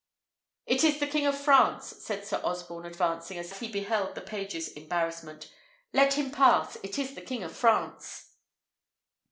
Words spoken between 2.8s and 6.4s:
advancing, as he beheld the page's embarrassment. "Let him